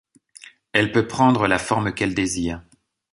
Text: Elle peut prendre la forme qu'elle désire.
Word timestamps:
Elle 0.73 0.91
peut 0.91 1.07
prendre 1.07 1.45
la 1.47 1.59
forme 1.59 1.93
qu'elle 1.93 2.15
désire. 2.15 2.63